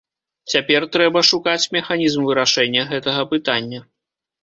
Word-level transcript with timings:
Цяпер 0.53 0.81
трэба 0.95 1.19
шукаць 1.33 1.69
механізм 1.77 2.27
вырашэння 2.31 2.89
гэтага 2.97 3.31
пытання. 3.37 3.89